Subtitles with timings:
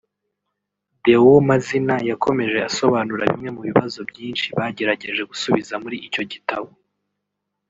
[1.05, 6.69] Déo Mazina yakomeje asobanura bimwe mu bibazo byinshi bagerageje gusubiza muri icyo gitabo